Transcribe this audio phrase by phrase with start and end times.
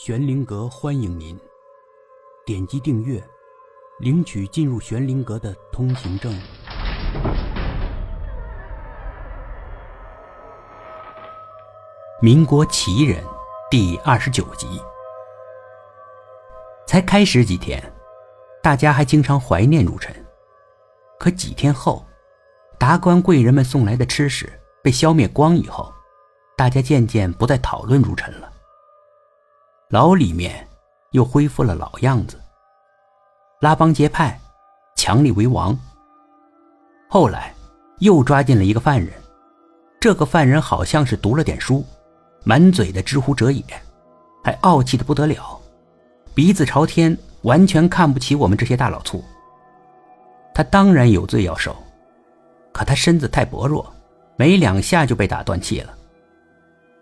[0.00, 1.36] 玄灵阁欢迎您，
[2.46, 3.20] 点击订阅，
[3.98, 6.32] 领取进入玄灵阁的通行证。
[12.22, 13.24] 民国奇人
[13.68, 14.80] 第二十九集。
[16.86, 17.82] 才开始几天，
[18.62, 20.14] 大家还经常怀念如尘，
[21.18, 22.06] 可几天后，
[22.78, 24.48] 达官贵人们送来的吃食
[24.80, 25.92] 被消灭光以后，
[26.56, 28.52] 大家渐渐不再讨论如尘了。
[29.90, 30.68] 牢里面
[31.12, 32.38] 又恢复了老样子，
[33.60, 34.38] 拉帮结派，
[34.96, 35.74] 强力为王。
[37.08, 37.54] 后来
[38.00, 39.10] 又抓进了一个犯人，
[39.98, 41.82] 这个犯人好像是读了点书，
[42.44, 43.64] 满嘴的知乎者也，
[44.44, 45.58] 还傲气的不得了。
[46.34, 49.24] 鼻子朝天，完全看不起我们这些大老粗。
[50.54, 51.74] 他当然有罪要受，
[52.74, 53.90] 可他身子太薄弱，
[54.36, 55.94] 没两下就被打断气了。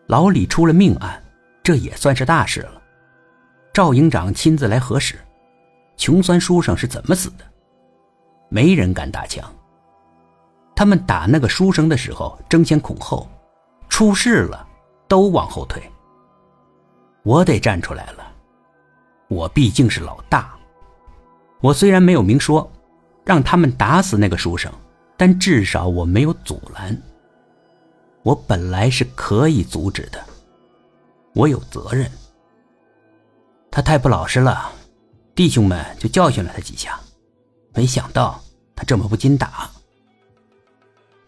[0.07, 1.21] 牢里出了命案，
[1.67, 2.81] 这也算是大事了。
[3.73, 5.19] 赵营长亲自来核实，
[5.97, 7.45] 穷酸书生是怎么死的。
[8.49, 9.45] 没人敢打枪。
[10.77, 13.29] 他们打那个书生的时候争先恐后，
[13.89, 14.65] 出事了
[15.09, 15.83] 都往后退。
[17.25, 18.33] 我得站出来了。
[19.27, 20.55] 我毕竟是老大，
[21.61, 22.71] 我虽然没有明说
[23.25, 24.73] 让他们打死那个书生，
[25.17, 26.97] 但至少我没有阻拦。
[28.23, 30.25] 我本来是可以阻止的，
[31.37, 32.11] 我有责任。
[33.71, 34.73] 他太不老实了，
[35.35, 36.99] 弟兄们就教训了他几下，
[37.75, 38.41] 没想到
[38.75, 39.71] 他这么不禁打。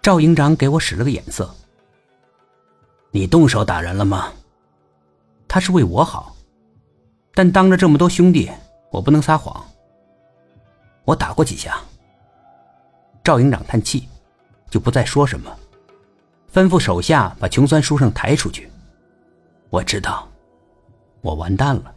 [0.01, 1.55] 赵营长给我使了个眼色
[3.13, 4.33] ：“你动手打人了吗？”
[5.47, 6.35] 他是为我好。
[7.35, 8.51] 但当着这么多兄弟，
[8.91, 9.63] 我不能撒谎。
[11.05, 11.79] 我打过几下。
[13.23, 14.09] 赵营长叹气，
[14.71, 15.55] 就不再说什么，
[16.51, 18.71] 吩咐手下把穷酸书生抬出去。
[19.71, 20.29] 我知道，
[21.21, 21.95] 我完蛋了。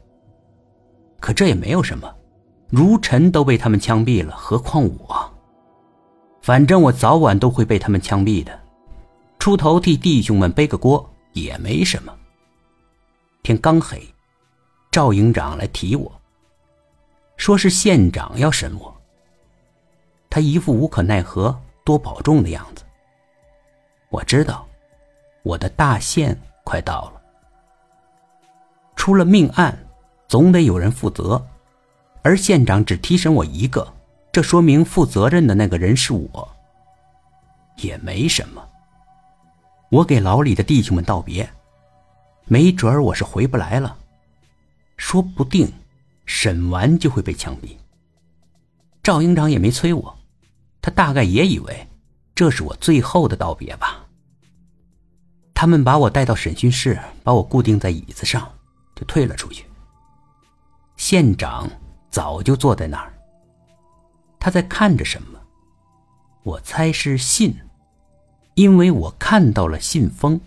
[1.19, 2.13] 可这也没有什么，
[2.69, 5.31] 如尘都被他们枪毙了，何况我？
[6.41, 8.59] 反正我早晚都会被他们枪毙的，
[9.39, 12.13] 出头替弟兄们背个锅也没什么。
[13.43, 14.01] 天刚黑。
[14.91, 16.11] 赵营长来提我，
[17.37, 18.93] 说是县长要审我。
[20.29, 22.83] 他一副无可奈何、多保重的样子。
[24.09, 24.67] 我知道，
[25.43, 27.20] 我的大限快到了。
[29.01, 29.75] 出了命案，
[30.27, 31.43] 总得有人负责，
[32.21, 33.91] 而县长只提审我一个，
[34.31, 36.47] 这说明负责任的那个人是我。
[37.77, 38.63] 也没什么。
[39.89, 41.49] 我给牢里的弟兄们道别，
[42.45, 43.97] 没准儿我是回不来了。
[44.97, 45.73] 说不定，
[46.27, 47.75] 审完就会被枪毙。
[49.01, 50.15] 赵营长也没催我，
[50.79, 51.87] 他大概也以为
[52.35, 54.05] 这是我最后的道别吧。
[55.55, 58.47] 他们把我带到审讯室，把我固定在椅子上，
[59.01, 59.65] 就退了出去。
[60.95, 61.67] 县长
[62.11, 63.11] 早就坐在那儿，
[64.39, 65.39] 他在看着什么？
[66.43, 67.55] 我猜是信，
[68.53, 70.39] 因为我看到了信封。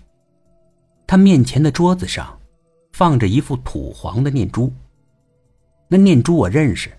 [1.05, 2.39] 他面前的桌子上。
[2.95, 4.73] 放着一副土黄的念珠，
[5.89, 6.97] 那念珠我认识，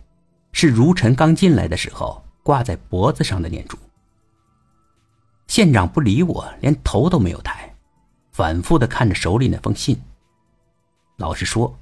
[0.52, 3.78] 是如尘刚进来的时候挂在脖子上的念珠。
[5.48, 7.74] 县长不理我，连头都没有抬，
[8.34, 9.98] 反复的看着手里那封信。
[11.18, 11.78] 老实说，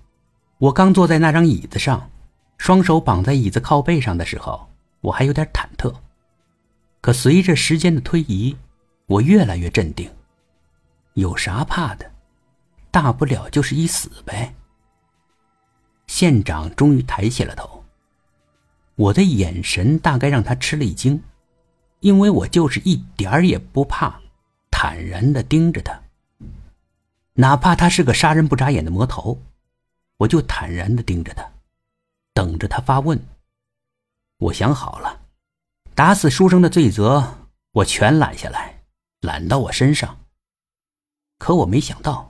[0.57, 2.09] 我刚坐在那张椅子上，
[2.57, 4.69] 双手绑在椅子靠背上的时候，
[5.01, 5.94] 我还有点忐忑。
[7.01, 8.55] 可随着时间的推移，
[9.07, 10.09] 我越来越镇定。
[11.16, 12.11] 有啥怕的？
[12.91, 14.53] 大不了就是一死呗。
[16.05, 17.83] 县长终于抬起了头，
[18.95, 21.19] 我的眼神大概让他吃了一惊，
[22.01, 24.21] 因为我就是一点儿也不怕，
[24.69, 26.02] 坦然的盯着他。
[27.35, 29.38] 哪怕他是个杀人不眨眼的魔头，
[30.17, 31.44] 我就坦然的盯着他，
[32.33, 33.19] 等着他发问。
[34.38, 35.21] 我想好了，
[35.95, 37.23] 打死书生的罪责
[37.71, 38.81] 我全揽下来，
[39.21, 40.18] 揽到我身上。
[41.39, 42.30] 可我没想到。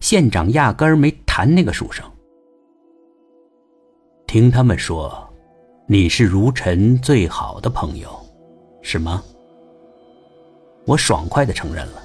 [0.00, 2.08] 县长压根儿没谈那个书生。
[4.28, 5.28] 听他们说，
[5.88, 8.08] 你是如尘最好的朋友，
[8.80, 9.20] 是吗？
[10.86, 12.02] 我爽快的承认了，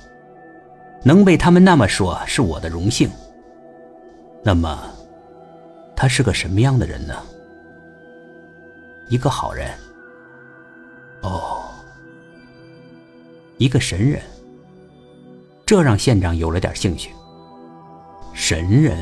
[1.03, 3.09] 能被他们那么说是我的荣幸。
[4.44, 4.79] 那么，
[5.95, 7.15] 他是个什么样的人呢？
[9.09, 9.69] 一个好人。
[11.21, 11.63] 哦，
[13.57, 14.21] 一个神人。
[15.65, 17.11] 这让县长有了点兴趣。
[18.33, 18.97] 神人，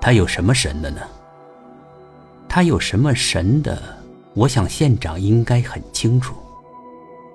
[0.00, 1.00] 他有什么神的呢？
[2.48, 3.80] 他有什么神的？
[4.34, 6.34] 我想县长应该很清楚。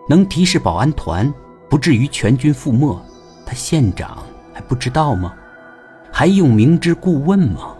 [0.10, 1.34] 能提示保安团
[1.70, 3.02] 不至于全军覆没，
[3.46, 4.24] 他县长
[4.54, 5.36] 还不知道吗？
[6.12, 7.76] 还用明知故问吗？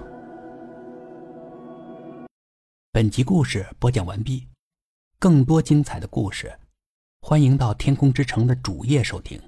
[2.92, 4.48] 本集故事播讲完毕，
[5.20, 6.52] 更多精彩的故事，
[7.22, 9.40] 欢迎到天空之城的主页收听。